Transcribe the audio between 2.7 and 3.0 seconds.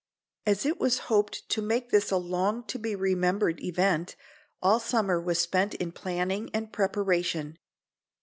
be